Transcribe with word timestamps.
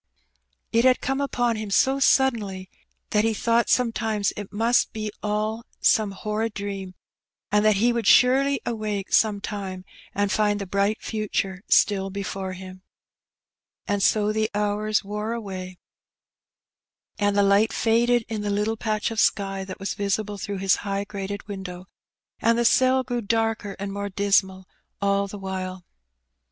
It 0.71 0.83
had 0.83 0.99
come 0.99 1.21
upon 1.21 1.57
him 1.57 1.69
so 1.69 1.99
suddenly 1.99 2.71
that 3.11 3.23
he 3.23 3.35
thought 3.35 3.69
sometimes 3.69 4.33
it 4.35 4.51
must 4.51 4.93
be 4.93 5.11
all 5.21 5.63
some 5.79 6.09
horrid 6.09 6.55
dream, 6.55 6.95
and 7.51 7.63
that 7.63 7.75
he 7.75 7.93
would 7.93 8.07
surely 8.07 8.59
awake 8.65 9.13
some 9.13 9.39
time 9.39 9.85
and 10.15 10.31
find 10.31 10.59
the 10.59 10.65
bright 10.65 11.03
future 11.03 11.61
still 11.69 12.09
before 12.09 12.53
him. 12.53 12.81
And 13.87 14.01
so 14.01 14.31
the 14.33 14.49
hours 14.55 15.03
wore 15.03 15.33
away, 15.33 15.77
and 17.19 17.37
the 17.37 17.43
light 17.43 17.71
faded 17.71 18.25
in 18.27 18.41
the 18.41 18.49
little 18.49 18.77
patch 18.77 19.11
of 19.11 19.19
sky 19.19 19.63
that 19.65 19.79
was 19.79 19.93
visible 19.93 20.39
through 20.39 20.57
his 20.57 20.77
high 20.77 21.03
grated 21.03 21.47
window, 21.47 21.85
and 22.39 22.57
the 22.57 22.65
cell 22.65 23.03
grew 23.03 23.21
darker 23.21 23.75
and 23.77 23.93
more 23.93 24.09
dismal 24.09 24.65
all 24.99 25.27
the 25.27 25.37
while. 25.37 25.85